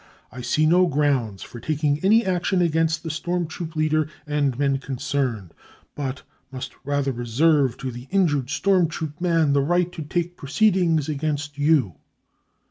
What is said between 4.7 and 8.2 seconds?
concerned, but must rather re serve to the